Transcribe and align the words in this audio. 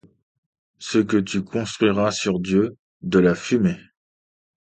Ce 0.79 0.97
que 0.97 1.17
tu 1.17 1.43
construiras 1.43 2.09
sur 2.09 2.39
Dieu? 2.39 2.75
de 3.03 3.19
la 3.19 3.35
fumée. 3.35 3.77